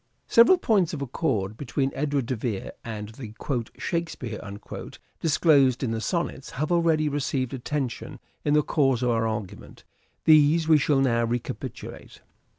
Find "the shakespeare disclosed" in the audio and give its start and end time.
3.09-5.83